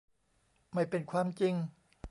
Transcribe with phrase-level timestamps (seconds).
[0.73, 1.55] ไม่เป็นความจริง